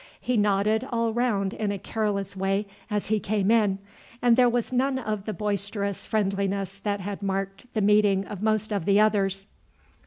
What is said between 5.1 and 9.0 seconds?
the boisterous friendliness that had marked the meeting of most of the